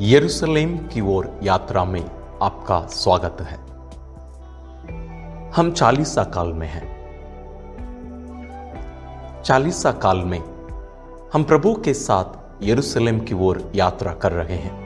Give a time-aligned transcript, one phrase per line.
[0.00, 2.10] यरूशलेम की ओर यात्रा में
[2.42, 3.56] आपका स्वागत है।
[5.50, 6.98] हम चालीसा काल में हैं।
[9.42, 10.38] चालीसा काल में
[11.32, 12.24] हम प्रभु के साथ
[12.62, 14.76] यरूशलेम की ओर यात्रा कर रहे हैं।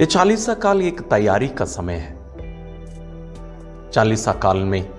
[0.00, 2.18] ये चालीसा काल एक तैयारी का समय है।
[3.90, 4.90] चालीसा काल में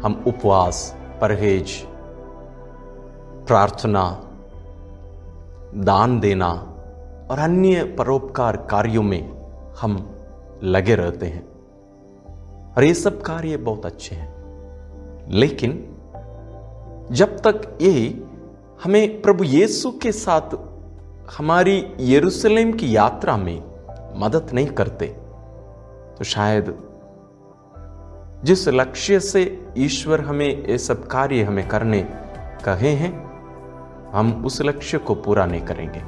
[0.00, 1.70] हम उपवास, परहेज,
[3.46, 4.26] प्रार्थना
[5.74, 6.48] दान देना
[7.30, 9.40] और अन्य परोपकार कार्यों में
[9.80, 10.16] हम
[10.62, 11.48] लगे रहते हैं।
[12.76, 14.40] और ये सब कार्य बहुत अच्छे हैं।
[15.30, 15.96] लेकिन
[17.12, 18.24] जब तक ये
[18.84, 20.56] हमें प्रभु यीशु के साथ
[21.38, 23.62] हमारी यरूशलेम की यात्रा में
[24.16, 25.06] मदद नहीं करते
[26.18, 26.78] तो शायद
[28.44, 32.02] जिस लक्ष्य से ईश्वर हमें ये सब कार्य हमें करने
[32.64, 33.29] कहे हैं
[34.12, 36.00] हम उस लक्ष्य को पूरा नहीं करेंगे।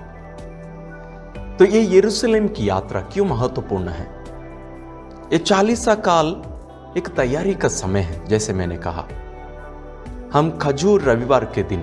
[1.56, 4.06] तो ये यरूशलेम की यात्रा क्यों महत्वपूर्ण है?
[5.32, 6.26] ये चालीसा काल
[6.96, 9.06] एक तैयारी का समय है, जैसे मैंने कहा।
[10.32, 11.80] हम खजूर रविवार के दिन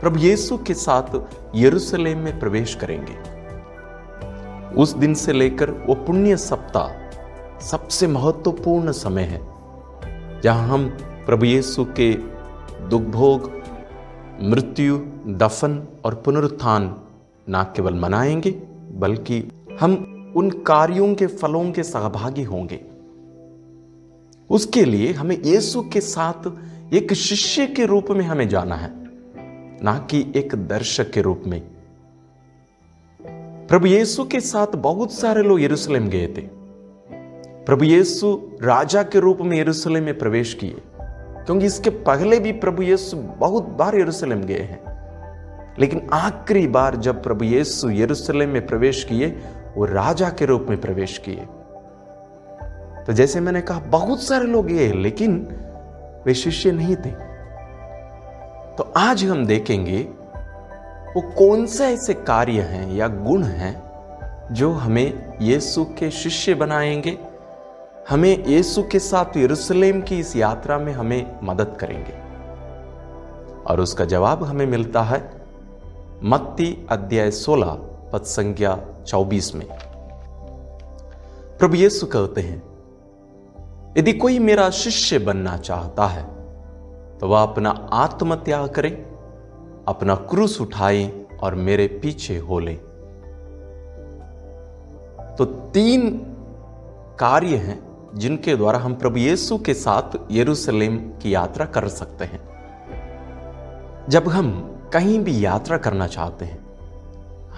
[0.00, 1.20] प्रभु यीशु के साथ
[1.54, 3.16] यरूशलेम में प्रवेश करेंगे।
[4.74, 6.98] उस दिन से लेकर वो पुण्य सप्ताह
[7.60, 9.40] सबसे महत्वपूर्ण समय है,
[10.40, 10.88] जहाँ हम
[11.26, 12.12] प्रभु यीशु के
[12.88, 13.59] दुख भोग
[14.42, 17.02] मृत्यु, दफन और पुनरुत्थान
[17.50, 18.50] न केवल मनाएँगे,
[18.92, 22.80] बल्कि हम उन कार्यों के फलों के सहभागी होंगे।
[24.50, 26.52] उसके लिए हमें यीशु के साथ
[26.94, 28.90] एक शिष्य के रूप में हमें जाना है,
[29.84, 31.62] ना कि एक दर्शक के रूप में।
[33.68, 36.60] प्रभु यीशु के साथ बहुत सारे लोग यरूशलेम गए थे।
[37.64, 40.82] प्रभु यीशु राजा के रूप में यरूशलेम में प्रवेश किए।
[41.46, 44.90] क्योंकि इसके पहले भी प्रभु यीशु बहुत बार यरूशलेम गए हैं।
[45.78, 49.26] लेकिन आखिरी बार जब प्रभु यीशु यरूशलेम में प्रवेश किए,
[49.76, 51.46] वो राजा के रूप में प्रवेश किए।
[53.04, 55.48] तो जैसे मैंने कहा, बहुत सारे लोग गए लेकिन
[56.26, 57.10] वे शिष्य नहीं थे।
[58.76, 59.98] तो आज हम देखेंगे,
[61.16, 63.90] वो कौन से ऐसे कार्य हैं या गुण हैं
[64.54, 67.29] जो हमें यीशु के शिष्य बनाएँगे।
[68.10, 72.12] हमें यीशु के साथ यरूशलेम की इस यात्रा में हमें मदद करेंगे।
[73.64, 75.18] और उसका जवाब हमें मिलता है
[76.24, 77.76] मत्ती अध्याय 16
[78.12, 78.72] पद संज्ञा
[79.06, 79.66] 24 में।
[81.58, 82.62] प्रभु यीशु कहते हैं,
[83.98, 86.24] यदि कोई मेरा शिष्य बनना चाहता है
[87.18, 88.90] तो वह अपना आत्मत्याग करे,
[89.88, 92.74] अपना क्रूस उठाए और मेरे पीछे हो ले।
[95.38, 95.44] तो
[95.74, 96.10] तीन
[97.18, 102.40] कार्य हैं जिनके द्वारा हम प्रभु यीशु के साथ यरूशलेम की यात्रा कर सकते हैं।
[104.08, 106.66] जब हम कहीं भी यात्रा करना चाहते हैं,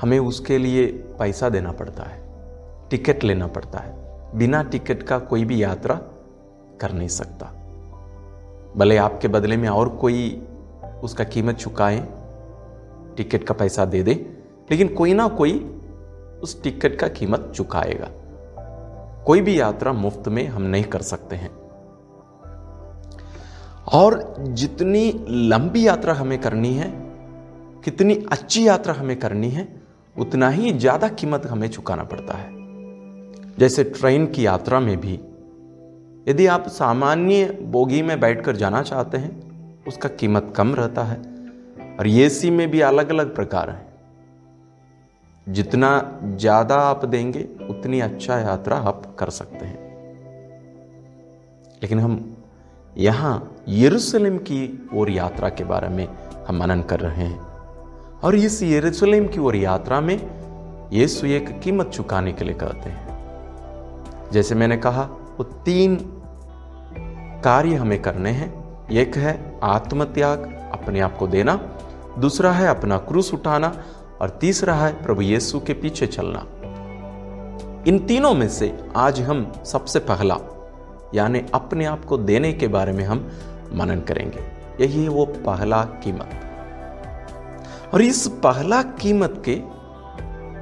[0.01, 2.23] हमें उसके लिए पैसा देना पड़ता है,
[2.91, 4.03] टिकट लेना पड़ता है।
[4.39, 5.95] बिना टिकट का कोई भी यात्रा
[6.81, 7.47] कर नहीं सकता।
[8.77, 10.43] भले आपके बदले में और कोई
[11.03, 12.09] उसका कीमत चुकाए,
[13.17, 14.37] टिकट का पैसा दे दे,
[14.71, 15.81] लेकिन कोई ना कोई
[16.43, 18.09] उस टिकट का कीमत चुकाएगा।
[19.27, 21.51] कोई भी यात्रा मुफ़्त में हम नहीं कर सकते हैं।
[23.93, 26.91] और जितनी लंबी यात्रा हमें करनी है,
[27.85, 29.83] कितनी अच्छी यात्रा हमें करनी है,
[30.19, 32.51] उतना ही ज़्यादा कीमत हमें चुकाना पड़ता है।
[33.59, 35.15] जैसे ट्रेन की यात्रा में भी,
[36.29, 41.23] यदि आप सामान्य बोगी में बैठकर जाना चाहते हैं, उसका कीमत कम रहता है।
[41.99, 43.92] और एसी में भी अलग अलग प्रकार हैं।
[45.47, 49.81] जितना ज़्यादा आप देंगे, उतनी अच्छा यात्रा आप कर सकते हैं।
[51.83, 52.37] लेकिन हम
[52.99, 56.07] यहाँ यरूशलेम की ओर यात्रा के बारे में
[56.49, 57.41] हम मनन कर रहे हैं।
[58.25, 60.17] और इस यरूशलेम की ओर यात्रा में
[60.93, 65.03] यीशु एक कीमत चुकाने के लिए कहते हैं। जैसे मैंने कहा,
[65.39, 65.97] वो तीन
[67.45, 71.55] कार्य हमें करने हैं। एक है आत्मत्याग, अपने आप को देना।
[72.19, 73.73] दूसरा है अपना क्रूस उठाना।
[74.23, 76.47] और तीसरा है प्रभु यीशु के पीछे चलना।
[77.89, 80.37] इन तीनों में से आज हम सबसे पहला,
[81.15, 83.31] यानी अपने आप को देने के बारे में हम
[83.75, 84.45] मनन करेंगे।
[84.81, 86.31] यही वो पहला कीमत।
[87.95, 89.57] और इस पहला कीमत के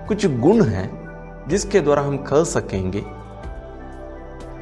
[0.06, 0.88] कुछ गुण हैं
[1.48, 3.04] जिसके द्वारा हम कह सकेंगे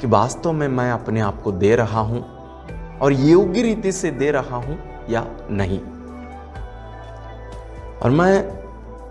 [0.01, 2.21] कि वास्तव में मैं अपने आप को दे रहा हूँ
[2.99, 4.79] और योग्य रीति से दे रहा हूँ
[5.11, 5.81] या नहीं।
[7.99, 8.58] और मैं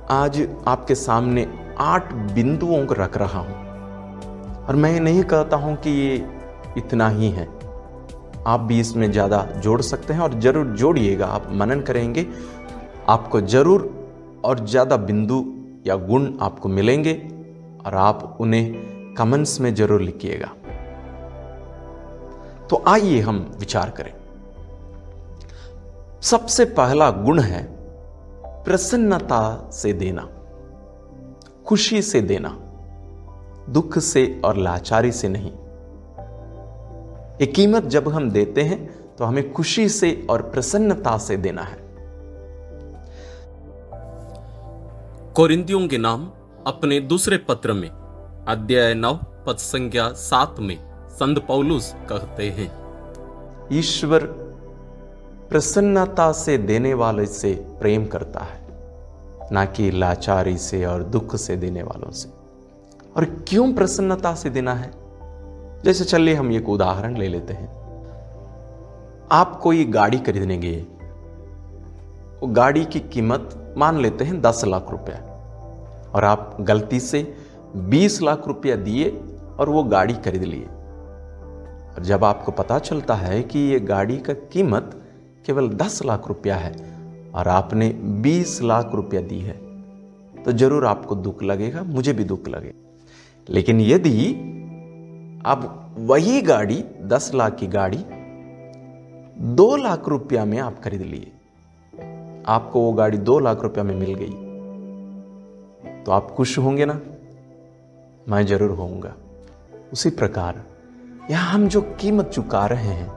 [0.09, 1.45] आज आपके सामने
[1.77, 6.15] आठ बिंदुओं को रख रहा हूँ। और मैं नहीं कहता हूँ कि ये
[6.77, 7.47] इतना ही है।
[8.47, 12.25] आप भी इसमें ज़्यादा जोड़ सकते हैं और ज़रूर जोड़िएगा। आप मनन करेंगे,
[13.09, 13.89] आपको ज़रूर
[14.45, 15.43] और ज़्यादा बिंदु
[15.87, 17.13] या गुण आपको मिलेंगे
[17.85, 20.53] और आप उन्हें कमेंट्स में ज़रूर लिखिएगा।
[22.69, 24.13] तो आइए हम विचार करें।
[26.21, 27.76] सबसे पहला गुण है
[28.67, 30.27] प्रसन्नता से देना
[31.65, 32.49] खुशी से देना
[33.69, 35.51] दुख से और लाचारी से नहीं।
[37.41, 38.79] ये कीमत जब हम देते हैं
[39.15, 41.77] तो हमें खुशी से और प्रसन्नता से देना है।
[45.33, 46.31] कोरिंदियों के नाम
[46.67, 50.77] अपने दूसरे पत्र में अध्याय नव पद संख्या सात में
[51.09, 52.69] संत पौलुस कहते हैं।
[53.73, 54.25] ईश्वर
[55.49, 58.67] प्रसन्नता से देने वाले से प्रेम करता है,
[59.51, 62.29] ना कि लाचारी से और दुख से देने वालों से।
[63.17, 64.91] और क्यों प्रसन्नता से देना है?
[65.83, 67.77] जैसे चलिए हम एक उदाहरण ले लेते हैं।
[69.31, 70.85] आप कोई गाड़ी खरीदने गए।
[72.41, 75.17] वो गाड़ी की कीमत मान लेते हैं दस लाख रुपया।
[76.15, 77.33] और आप गलती से
[77.75, 79.23] बीस लाख रुपया दिए
[79.59, 80.65] और वो गाड़ी खरीद लिए।
[81.95, 85.01] और जब आपको पता चलता है कि ये गाड़ी का कीमत
[85.47, 86.71] केवल दस लाख रुपया है
[87.31, 87.89] और आपने
[88.23, 89.53] बीस लाख रुपया दी है
[90.43, 92.85] तो ज़रूर आपको दुख लगेगा, मुझे भी दुख लगेगा
[93.47, 94.29] लेकिन यदि
[95.45, 97.97] अब वही गाड़ी, दस लाख की गाड़ी,
[99.55, 101.31] दो लाख रुपया में आप खरीद लिए,
[102.47, 104.33] आपको वो गाड़ी दो लाख रुपया में मिल गई
[106.03, 106.99] तो आप खुश होंगे ना?
[108.29, 109.13] मैं ज़रूर होऊँगा।
[109.93, 110.63] उसी प्रकार,
[111.31, 113.07] यहाँ हम जो कीमत चुका रहे हैं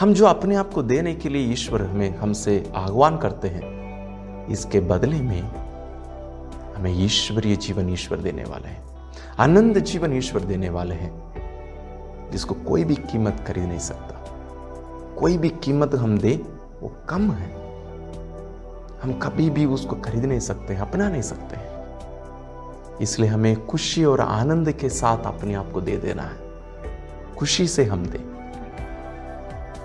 [0.00, 4.80] हम जो अपने आप को देने के लिए ईश्वर हमें हमसे आह्वान करते हैं, इसके
[4.80, 5.42] बदले में
[6.74, 8.84] हमें ईश्वरीय जीवन ईश्वर देने वाले हैं,
[9.38, 14.24] आनंद जीवन ईश्वर देने वाले हैं, जिसको कोई भी कीमत खरीद नहीं सकता।
[15.18, 16.42] कोई भी कीमत हम दे,
[16.82, 17.52] वो कम है।
[19.02, 21.72] हम कभी भी उसको खरीद नहीं सकते, अपना नहीं सकते हैं।
[23.00, 26.36] इसलिए हमें खुशी और आनंद के साथ अपने आप को दे देना है।
[27.36, 28.31] खुशी से हम दे।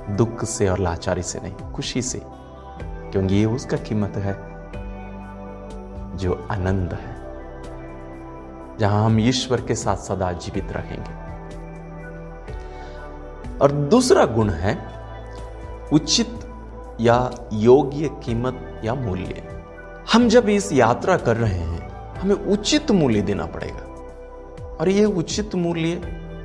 [0.10, 2.22] दुख से और लाचारी से नहीं, खुशी से।
[3.12, 4.34] क्योंकि ये उसका कीमत है,
[6.18, 7.18] जो आनंद है,
[8.78, 11.28] जहाँ हम ईश्वर के साथ सदा जीवित रहेंगे।
[13.58, 14.78] और दूसरा गुण है,
[15.94, 16.40] उचित
[17.02, 19.64] या योग्य कीमत या मूल्य।
[20.14, 21.90] हम जब इस यात्रा कर रहे हैं,
[22.20, 23.88] हमें उचित मूल्य देना पड़ेगा।
[24.66, 25.96] और ये उचित मूल्य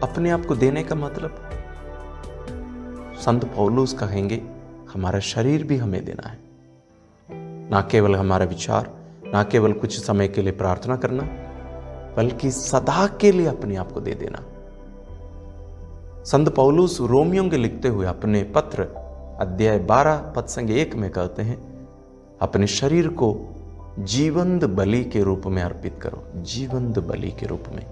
[0.02, 1.41] अपने आप को देने का मतलब
[3.24, 4.42] संत पौलूस कहेंगे,
[4.94, 6.38] हमारा शरीर भी हमें देना है।
[7.70, 8.94] ना केवल हमारा विचार,
[9.26, 11.22] ना केवल कुछ समय के लिए प्रार्थना करना,
[12.16, 14.38] बल्कि सदा के लिए अपने आप को दे देना।
[16.24, 18.82] संत पौलूस रोमियों के लिखते हुए अपने पत्र,
[19.40, 21.88] अध्याय 12 पद संग एक में कहते हैं,
[22.40, 23.54] अपने शरीर को
[23.98, 27.86] जीवंत बलि के रूप में अर्पित करो। जीवंत बलि के रूप में।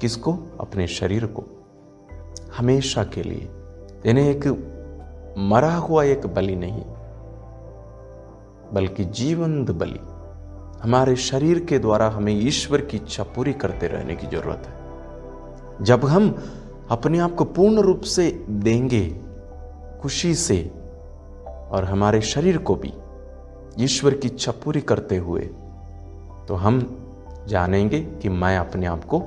[0.00, 0.38] किसको?
[0.60, 1.44] अपने शरीर को।
[2.58, 3.48] हमेशा के लिए।
[4.06, 4.46] यानी एक
[5.50, 6.82] मरा हुआ एक बलि नहीं,
[8.74, 10.00] बल्कि जीवंत बलि।
[10.82, 16.04] हमारे शरीर के द्वारा हमें ईश्वर की इच्छा पूरी करते रहने की ज़रूरत है। जब
[16.04, 16.28] हम
[16.90, 19.06] अपने आप को पूर्ण रूप से देंगे,
[20.02, 20.58] खुशी से,
[21.46, 22.92] और हमारे शरीर को भी
[23.84, 25.40] ईश्वर की इच्छा पूरी करते हुए
[26.48, 26.78] तो हम
[27.48, 29.22] जानेंगे कि मैं अपने आप को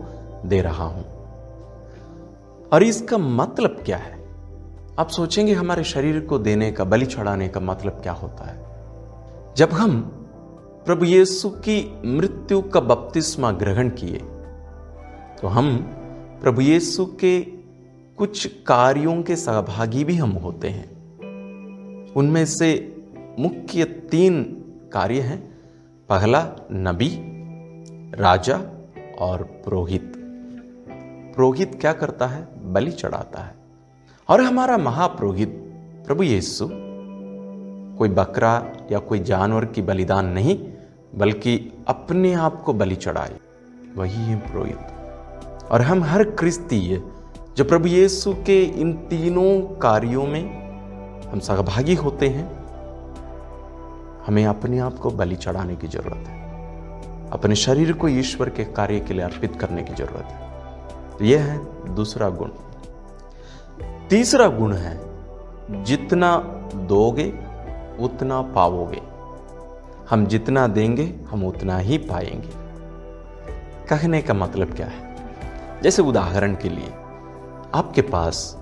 [0.46, 1.04] दे रहा हूँ।
[2.74, 4.19] और इसका मतलब क्या है?
[5.00, 9.54] आप सोचेंगे हमारे शरीर को देने का, बलि चढ़ाने का मतलब क्या होता है?
[9.58, 10.00] जब हम
[10.86, 14.18] प्रभु यीशु की मृत्यु का बपतिस्मा ग्रहण किए
[15.42, 15.78] तो हम
[16.42, 17.40] प्रभु यीशु के
[18.18, 22.72] कुछ कार्यों के सहभागी भी हम होते हैं। उनमें से
[23.40, 24.44] मुख्य तीन
[24.94, 25.40] कार्य हैं,
[26.10, 26.42] पहला
[26.72, 27.12] नबी,
[28.16, 28.58] राजा
[29.20, 30.14] और पुरोहित।
[31.36, 32.48] पुरोहित क्या करता है?
[32.74, 33.59] बलि चढ़ाता है।
[34.30, 35.50] और हमारा महापुरोहित
[36.08, 36.70] प्रभु यीशु
[37.98, 40.60] कोई बकरा या कोई जानवर की बलिदान नहीं,
[41.16, 43.34] बल्कि अपने आप को बलि चढ़ाए।
[43.96, 44.78] वही है पुरोहित।
[45.72, 47.04] और हम हर क्रिस्तीय,
[47.58, 50.72] जो प्रभु यीशु के इन तीनों कार्यों में
[51.32, 52.64] हम सहभागी होते हैं,
[54.28, 56.40] हमें अपने आप को बलि चढ़ाने की ज़रूरत है।
[57.32, 60.50] अपने शरीर को ईश्वर के कार्य के लिए अर्पित करने की ज़रूरत है।
[61.18, 61.60] तो यह है
[61.96, 62.50] दूसरा गुण।
[64.10, 65.00] तीसरा गुण है,
[65.84, 66.38] जितना
[66.76, 67.34] दोगे,
[68.00, 69.02] उतना पाओगे।
[70.10, 72.50] हम जितना देंगे, हम उतना ही पाएँगे।
[73.88, 75.16] कहने का मतलब क्या है?
[75.84, 76.90] जैसे उदाहरण के लिए,
[77.74, 78.58] आपके पास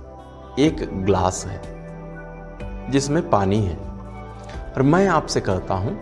[0.59, 1.61] एक ग्लास है,
[2.91, 3.77] जिसमें पानी है,
[4.75, 6.01] और मैं आपसे कहता हूँ,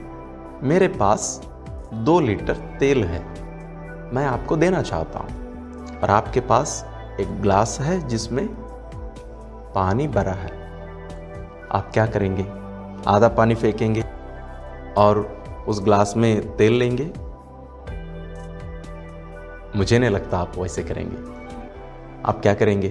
[0.63, 1.41] मेरे पास
[1.93, 3.25] दो लीटर तेल है,
[4.13, 5.29] मैं आपको देना चाहता हूँ,
[5.99, 6.85] और आपके पास
[7.19, 8.64] एक ग्लास है जिसमें
[9.75, 10.51] पानी भरा है।
[11.71, 12.43] आप क्या करेंगे?
[13.07, 14.03] आधा पानी फेंकेंगे
[14.97, 17.13] और उस ग्लास में तेल लेंगे?
[19.77, 21.17] मुझे नहीं लगता आप वैसे करेंगे।
[22.25, 22.89] आप क्या करेंगे?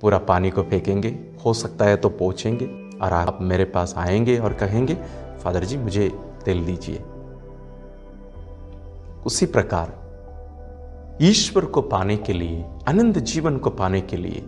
[0.00, 1.08] पूरा पानी को फेंकेंगे।
[1.44, 4.94] हो सकता है तो पहुँचेंगे और आप मेरे पास आएँगे और कहेंगे,
[5.44, 7.02] फादर जी, मुझे तेल दीजिए।
[9.26, 10.02] उसी प्रकार,
[11.22, 14.46] ईश्वर को पाने के लिए, आनंद जीवन को पाने के लिए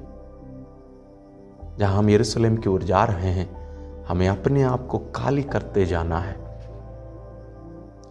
[1.79, 3.65] जहाँ हम यरूशलेम की ओर जा रहे हैं,
[4.05, 6.45] हमें अपने आप को खाली करते जाना है।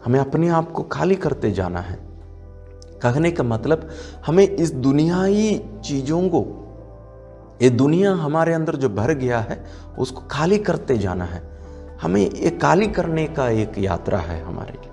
[0.05, 1.99] हमें अपने आप को खाली करते जाना है।
[3.01, 3.89] कहने का मतलब
[4.25, 6.59] हमें इस दुनियाई चीज़ों को,
[7.61, 9.65] ये दुनिया हमारे अंदर जो भर गया है,
[9.99, 11.53] उसको खाली करते जाना है।
[12.01, 14.89] हमें ये खाली करने का एक यात्रा है हमारे लिए।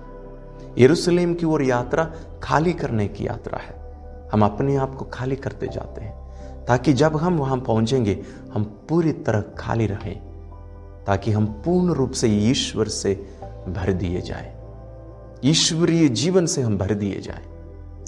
[0.85, 2.11] यरूशलेम की ओर यात्रा
[2.43, 3.81] खाली करने की यात्रा है।
[4.33, 6.20] हम अपने आप को खाली करते जाते हैं।
[6.67, 8.19] ताकि जब हम वहाँ पहुँचेंगे,
[8.53, 10.15] हम पूरी तरह खाली रहें,
[11.05, 13.13] ताकि हम पूर्ण रूप से ईश्वर से
[13.67, 14.55] भर दिए जाए।
[15.45, 17.45] ईश्वरीय जीवन से हम भर दिए जाए।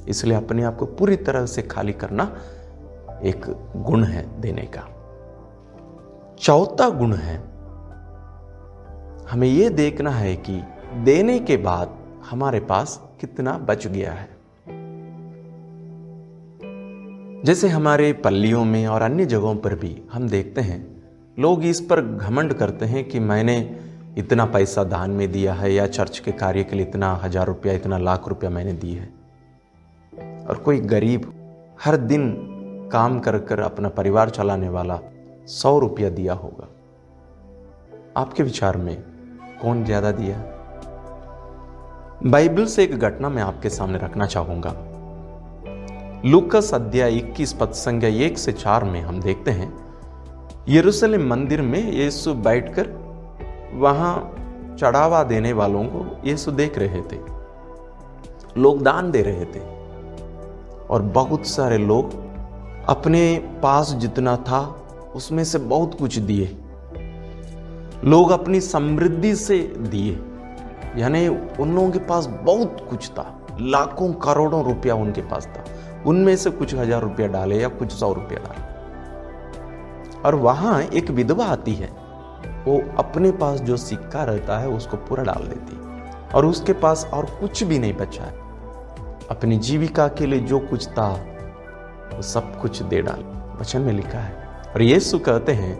[0.09, 2.23] इसलिए अपने आप को पूरी तरह से खाली करना
[3.23, 3.45] एक
[3.77, 4.87] गुण है देने का।
[6.39, 7.37] चौथा गुण है,
[9.29, 10.61] हमें यह देखना है कि
[11.03, 11.97] देने के बाद
[12.29, 14.32] हमारे पास कितना बच गया है।
[17.43, 21.01] जैसे हमारे पल्लियों में और अन्य जगहों पर भी हम देखते हैं,
[21.37, 23.55] लोग इस पर घमंड करते हैं कि मैंने
[24.17, 27.73] इतना पैसा दान में दिया है या चर्च के कार्य के लिए इतना हज़ार रुपया,
[27.73, 29.05] इतना लाख रुपया मैंने दी है।
[30.45, 31.31] और कोई गरीब
[31.83, 32.29] हर दिन
[32.91, 34.99] काम कर कर अपना परिवार चलाने वाला
[35.47, 36.67] सौ रुपया दिया होगा।
[38.21, 39.03] आपके विचार में
[39.61, 40.37] कौन ज़्यादा दिया?
[42.25, 44.92] बाइबल से एक घटना मैं आपके सामने रखना चाहूँगा।
[46.25, 49.67] लुकस अध्याय 21 पद संज्ञा एक से चार में हम देखते हैं,
[50.69, 52.87] यरूशलेम मंदिर में यीशु बैठकर
[53.73, 54.13] वहाँ
[54.79, 57.17] चढ़ावा देने वालों को यीशु देख रहे थे,
[58.57, 59.59] लोग दान दे रहे थे,
[60.87, 62.13] और बहुत सारे लोग
[62.89, 63.23] अपने
[63.63, 64.61] पास जितना था
[65.15, 66.45] उसमें से बहुत कुछ दिए,
[68.05, 70.17] लोग अपनी समृद्धि से दिए,
[70.97, 75.65] यानी उन लोगों के पास बहुत कुछ था, लाखों करोड़ों रुपया उनके पास था।
[76.07, 78.71] उनमें से कुछ हज़ार रुपया डाले या कुछ सौ रुपया डाले।
[80.21, 81.89] और वहाँ एक विधवा आती है,
[82.65, 85.77] वो अपने पास जो सिक्का रहता है, उसको पूरा डाल देती
[86.35, 88.41] और उसके पास और कुछ भी नहीं बचा है।
[89.31, 91.09] अपनी जीविका के लिए जो कुछ था,
[92.13, 93.23] वो सब कुछ दे डाल।
[93.59, 94.33] वचन में लिखा है।
[94.75, 95.73] और यीशु कहते हैं,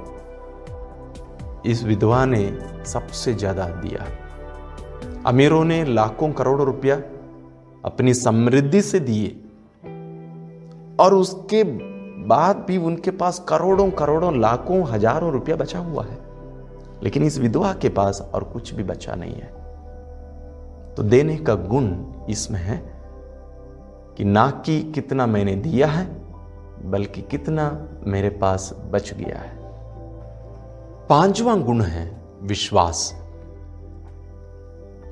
[1.66, 4.06] इस विधवा ने सबसे ज़्यादा दिया।
[5.26, 6.96] अमीरों ने लाखों करोड़ों रुपया
[7.86, 9.40] अपनी समृद्धि से दिए।
[11.00, 11.64] और उसके
[12.24, 16.18] बाद भी उनके पास करोड़ों करोड़ों, लाखों, हज़ारों रुपया बचा हुआ है।
[17.04, 19.64] लेकिन इस विधवा के पास और कुछ भी बचा नहीं है।
[20.96, 21.96] तो देने का गुण
[22.30, 22.94] इसमें है
[24.18, 26.06] कि ना कि कितना मैंने दिया है,
[26.86, 29.58] बल्कि कितना मेरे पास बच गया है।
[31.08, 33.14] पांचवा गुण है विश्वास।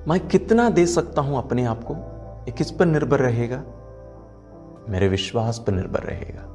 [0.07, 1.95] मैं कितना दे सकता हूँ अपने आप को?
[2.51, 3.63] किस पर निर्भर रहेगा?
[4.89, 6.47] मेरे विश्वास पर निर्भर रहेगा।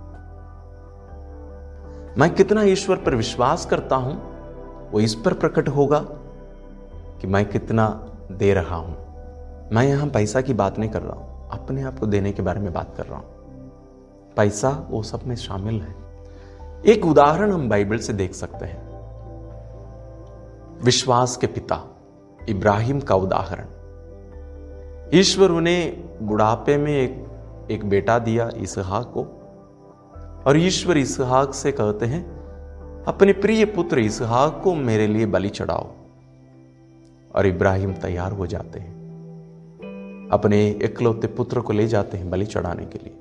[2.18, 4.16] मैं कितना ईश्वर पर विश्वास करता हूँ,
[4.90, 5.98] वो इस पर प्रकट होगा
[7.20, 8.96] कि मैं कितना दे रहा हूँ।
[9.72, 12.60] मैं यहाँ पैसा की बात नहीं कर रहा हूँ, अपने आप को देने के बारे
[12.60, 13.26] में बात कर रहा हूँ।
[14.36, 15.94] पैसा वो सब में शामिल है।
[16.86, 18.86] एक उदाहरण हम बाइबल से देख सकते हैं।
[20.82, 21.96] विश्वास के पिता,
[22.48, 23.66] इब्राहिम का उदाहरण।
[25.14, 27.25] ईश्वर उन्हें बुढ़ापे में एक
[27.70, 29.42] एक बेटा दिया इसहाक को।
[30.46, 32.36] और ईश्वर इसहाक से कहते हैं,
[33.04, 35.90] अपने प्रिय पुत्र इसहाक को मेरे लिए बलि चढ़ाओ।
[37.34, 38.96] और इब्राहिम तैयार हो जाते हैं।
[40.32, 43.14] अपने इकलौते पुत्र को ले जाते हैं बलि चढ़ाने के लिए।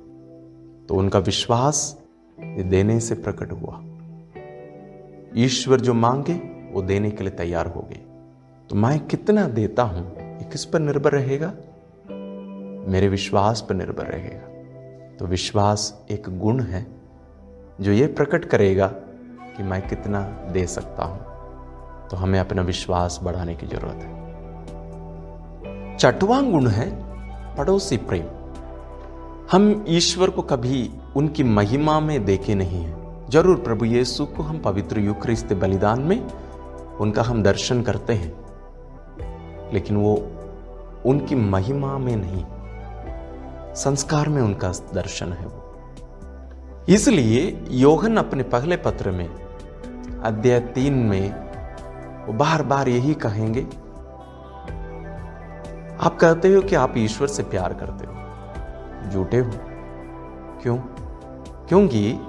[0.89, 2.01] तो उनका विश्वास
[2.39, 3.83] देने से प्रकट हुआ।
[5.37, 6.33] ईश्वर जो मांगे,
[6.73, 7.99] वो देने के लिए तैयार हो गए।
[8.69, 11.53] तो मैं कितना देता हूँ, ये किस पर निर्भर रहेगा?
[12.87, 16.85] मेरे विश्वास पर निर्भर रहेगा। तो विश्वास एक गुण है
[17.81, 18.87] जो ये प्रकट करेगा
[19.57, 21.19] कि मैं कितना दे सकता हूँ।
[22.09, 24.13] तो हमें अपना विश्वास बढ़ाने की ज़रूरत है।
[25.97, 26.89] चटवा गुण है
[27.57, 28.25] पड़ोसी प्रेम।
[29.51, 34.59] हम ईश्वर को कभी उनकी महिमा में देखे नहीं हैं। ज़रूर प्रभु यीशु को हम
[34.59, 36.19] पवित्र युक्रिस्त बलिदान में
[36.99, 38.33] उनका हम दर्शन करते हैं,
[39.73, 40.15] लेकिन वो
[41.05, 42.43] उनकी महिमा में नहीं।
[43.75, 45.61] संस्कार में उनका दर्शन है वो।
[46.89, 49.29] इसलिए योहन अपने पहले पत्र में,
[50.23, 51.45] अध्याय तीन में,
[52.25, 53.61] वो बार बार यही कहेंगे,
[56.05, 58.15] आप कहते हो कि आप ईश्वर से प्यार करते हो।
[59.11, 59.51] झूठे हो।
[60.61, 60.77] क्यों?
[61.67, 62.19] क्योंकि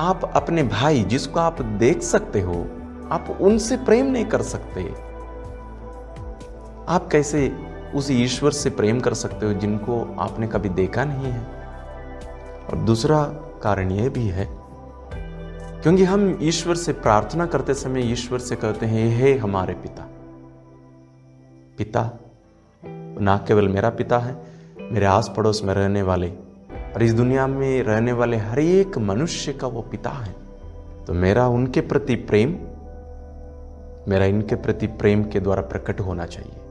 [0.00, 2.52] आप अपने भाई जिसको आप देख सकते हो,
[3.10, 4.82] आप उनसे प्रेम नहीं कर सकते।
[6.88, 7.48] आप कैसे
[7.94, 11.40] उस ईश्वर से प्रेम कर सकते हो जिनको आपने कभी देखा नहीं है।
[12.66, 13.22] और दूसरा
[13.62, 14.46] कारण यह भी है,
[15.82, 20.08] क्योंकि हम ईश्वर से प्रार्थना करते समय ईश्वर से कहते हैं, हे हमारे पिता।
[21.78, 22.10] पिता
[23.20, 24.36] ना केवल मेरा पिता है,
[24.82, 26.28] मेरे आस पड़ोस में रहने वाले
[26.94, 30.34] और इस दुनिया में रहने वाले हर एक मनुष्य का वो पिता है।
[31.06, 32.56] तो मेरा उनके प्रति प्रेम,
[34.08, 36.65] मेरा इनके प्रति प्रेम के द्वारा प्रकट होना चाहिए।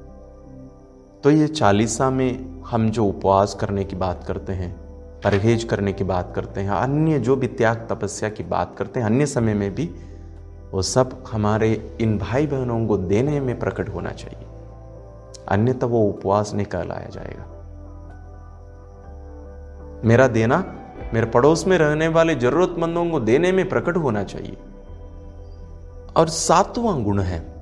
[1.26, 4.76] तो ये चालीसा में हम जो उपवास करने की बात करते हैं,
[5.22, 9.08] परहेज करने की बात करते हैं, अन्य जो भी त्याग तपस्या की बात करते हैं,
[9.08, 9.96] अन्य समय में भी,
[10.72, 14.48] वो सब हमारे इन भाई बहनों को देने में प्रकट होना चाहिए।
[15.48, 17.46] अन्यथा वो उपवास नहीं कहलाया जाएगा।
[20.06, 20.76] मेरा देना,
[21.14, 24.58] मेरे पड़ोस में रहने वाले जरूरतमंदों को देने में प्रकट होना चाहिए।
[26.18, 27.54] और सातवां गुण है,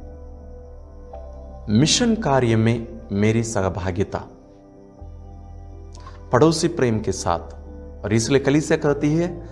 [1.70, 4.24] मिशन कार्य में मेरी सहभागिता।
[6.34, 7.53] पड़ोसी प्रेम के साथ,
[8.03, 9.48] और इसलिए कलिसिया कहती है,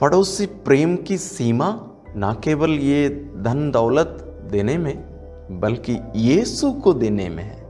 [0.00, 1.86] पड़ोसी प्रेम की सीमा
[2.16, 5.04] ना केवल ये धन दौलत देने में,
[5.60, 7.66] बल्कि यीशु को देने में है।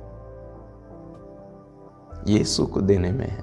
[2.28, 3.42] यीशु को देने में है।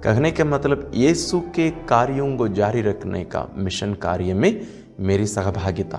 [0.00, 4.60] कहने का मतलब यीशु के कार्यों को जारी रखने का मिशन कार्य में
[5.00, 5.98] मेरी सहभागिता।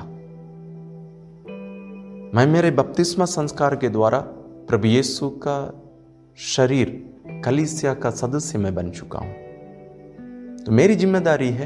[2.34, 4.28] मैं मेरे बपतिस्मा संस्कार के द्वारा
[4.70, 5.84] प्रभु यीशु का
[6.38, 7.14] शरीर
[7.46, 9.34] कलिसिया का सदस्य मैं बन चुका हूँ।
[10.64, 11.66] तो मेरी ज़िम्मेदारी है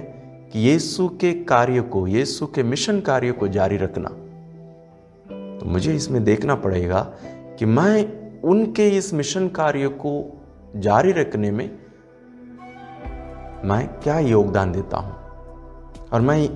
[0.54, 4.10] कि यीशु के कार्य को, यीशु के मिशन कार्य को जारी रखना।
[5.60, 7.02] तो मुझे इसमें देखना पड़ेगा
[7.60, 10.42] कि मैं उनके इस मिशन कार्य को
[10.76, 11.80] जारी रखने में
[13.66, 15.16] मैं क्या योगदान देता हूँ?
[16.14, 16.48] और मैं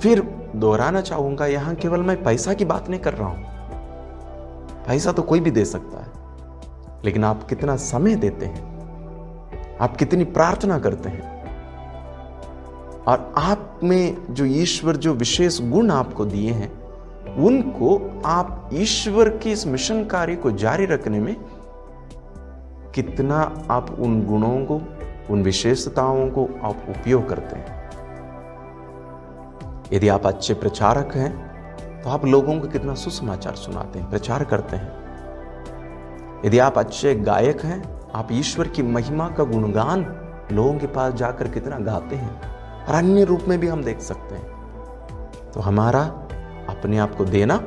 [0.00, 0.20] फिर
[0.56, 3.51] दोहराना चाहूँगा, यहाँ केवल मैं पैसा की बात नहीं कर रहा हूँ।
[4.86, 6.22] पैसा तो कोई भी दे सकता है।
[7.04, 8.72] लेकिन आप कितना समय देते हैं?
[9.78, 11.32] आप कितनी प्रार्थना करते हैं?
[13.04, 16.82] और आप में जो ईश्वर, जो विशेष गुण आपको दिए हैं,
[17.34, 21.36] उनको आप ईश्वर के इस मिशन कार्य को जारी रखने में
[22.94, 24.80] कितना आप उन गुणों को,
[25.30, 27.82] उन विशेषताओं को आप उपयोग करते हैं?
[29.92, 31.51] यदि आप अच्छे प्रचारक हैं
[32.04, 37.60] तो आप लोगों को कितना सुसमाचार सुनाते हैं, प्रचार करते हैं। यदि आप अच्छे गायक
[37.60, 40.00] हैं, आप ईश्वर की महिमा का गुणगान
[40.52, 42.40] लोगों के पास जाकर कितना गाते हैं,
[42.86, 46.02] और अन्य रूप में भी हम देख सकते हैं। तो हमारा
[46.68, 47.60] अपने आप को देना,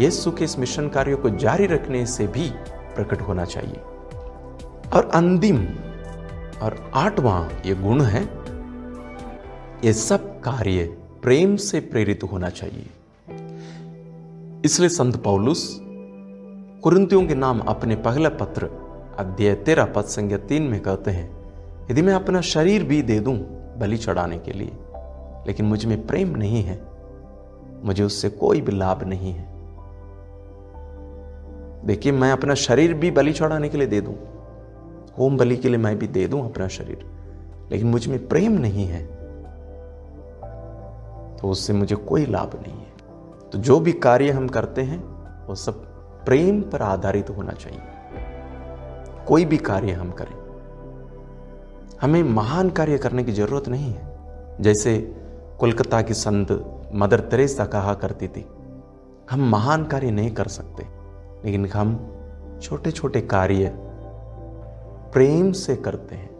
[0.00, 2.50] यीशु के इस मिशन कार्य को जारी रखने से भी
[2.94, 3.80] प्रकट होना चाहिए।
[4.94, 5.64] और अंतिम
[6.62, 8.22] और आठवां ये गुण है,
[9.84, 10.84] ये सब कार्य
[11.22, 12.90] प्रेम से प्रेरित होना चाहिए।
[14.64, 15.62] इसलिए संत पौलुस
[16.82, 18.66] कुरंतियों के नाम अपने पहले पत्र,
[19.18, 21.26] अध्याय तेरह, पद संज्ञा तीन में कहते हैं,
[21.90, 23.34] यदि मैं अपना शरीर भी दे दूँ
[23.78, 24.72] बलि चढ़ाने के लिए,
[25.46, 26.78] लेकिन मुझमें प्रेम नहीं है,
[27.84, 29.46] मुझे उससे कोई भी लाभ नहीं है।
[31.86, 34.14] देखिए, मैं अपना शरीर भी बलि चढ़ाने के लिए दे दूँ,
[35.18, 37.04] होम बलि के लिए मैं भी दे दूँ अपना शरीर,
[37.70, 39.04] लेकिन मुझमें प्रेम नहीं है
[41.36, 42.92] तो उससे मुझे कोई लाभ नहीं है।
[43.54, 44.98] तो जो भी कार्य हम करते हैं,
[45.46, 45.74] वो सब
[46.26, 47.80] प्रेम पर आधारित होना चाहिए।
[49.26, 50.32] कोई भी कार्य हम करें,
[52.00, 54.98] हमें महान कार्य करने की ज़रूरत नहीं है। जैसे
[55.60, 56.52] कोलकाता की संत
[56.94, 58.44] मदर तेरेसा कहा करती थी,
[59.30, 60.86] हम महान कार्य नहीं कर सकते,
[61.44, 61.96] लेकिन हम
[62.62, 63.72] छोटे छोटे कार्य
[65.12, 66.30] प्रेम से करते हैं।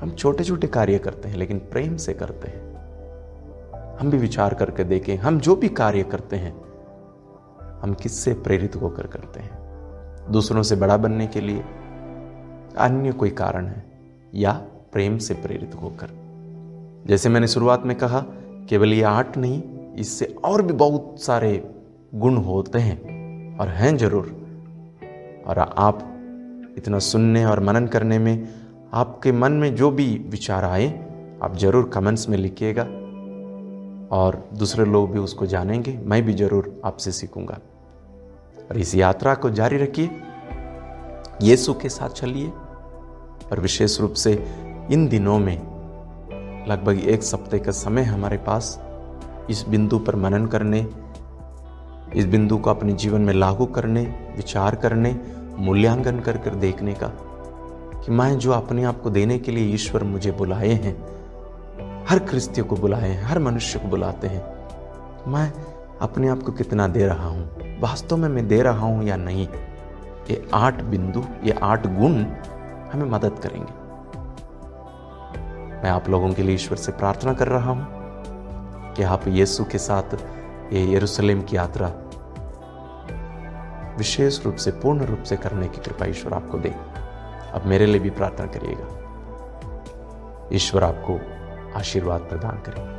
[0.00, 2.67] हम छोटे छोटे कार्य करते हैं, लेकिन प्रेम से करते हैं।
[4.00, 6.52] हम भी विचार करके देखें, हम जो भी कार्य करते हैं,
[7.82, 9.58] हम किससे प्रेरित होकर करते हैं?
[10.30, 11.64] दूसरों से बड़ा बनने के लिए
[12.78, 13.84] अन्य कोई कारण है
[14.34, 14.52] या
[14.92, 16.08] प्रेम से प्रेरित होकर?
[17.06, 18.24] जैसे मैंने शुरुआत में कहा,
[18.68, 19.62] केवल ये आठ नहीं,
[19.94, 21.70] इससे और भी बहुत सारे
[22.14, 24.26] गुण होते हैं और हैं ज़रूर।
[25.46, 25.98] और आप
[26.78, 28.48] इतना सुनने और मनन करने में,
[28.92, 30.88] आपके मन में जो भी विचार आए,
[31.42, 32.86] आप ज़रूर कमेंट्स में लिखिएगा।
[34.12, 37.58] और दूसरे लोग भी उसको जानेंगे, मैं भी ज़रूर आपसे सीखूँगा।
[38.70, 40.10] और इस यात्रा को जारी रखिए,
[41.42, 42.48] यीशु के साथ चलिए,
[43.52, 44.32] और विशेष रूप से
[44.90, 45.56] इन दिनों में
[46.68, 48.80] लगभग एक सप्ताह का समय हमारे पास
[49.50, 50.86] इस बिंदु पर मनन करने,
[52.16, 54.02] इस बिंदु को अपने जीवन में लागू करने,
[54.36, 55.20] विचार करने,
[55.58, 57.08] मूल्यांकन कर कर देखने का
[58.04, 60.94] कि मैं जो अपने आप को देने के लिए ईश्वर मुझे बुलाए हैं
[62.08, 64.42] हर क्रिस्तियों को बुलाए हैं हर मनुष्य को बुलाते हैं।
[65.30, 65.52] मैं
[66.00, 67.78] अपने आप को कितना दे रहा हूँ?
[67.80, 69.48] वास्तव में मैं दे रहा हूँ या नहीं?
[70.30, 72.24] ये आठ बिंदु, ये आठ गुण
[72.92, 73.72] हमें मदद करेंगे।
[75.82, 77.86] मैं आप लोगों के लिए ईश्वर से प्रार्थना कर रहा हूँ
[78.94, 80.14] कि आप यीशु के साथ
[80.72, 81.92] ये यरूशलेम की यात्रा
[83.98, 86.74] विशेष रूप से, पूर्ण रूप से करने की कृपा ईश्वर आपको दे।
[87.54, 88.88] अब मेरे लिए भी प्रार्थना करिएगा।
[90.52, 91.37] ईश्वर आपको
[91.76, 92.97] आशीर्वाद प्रदान करें।